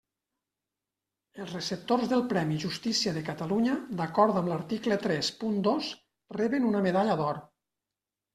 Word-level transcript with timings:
Els 1.43 1.51
receptors 1.57 2.07
del 2.13 2.23
Premi 2.31 2.57
Justícia 2.63 3.13
de 3.17 3.23
Catalunya, 3.27 3.75
d'acord 4.01 4.41
amb 4.41 4.51
l'article 4.53 4.99
tres 5.05 5.31
punt 5.43 5.61
dos, 5.69 5.93
reben 6.41 6.67
una 6.73 6.83
medalla 6.89 7.21
d'or. 7.23 7.41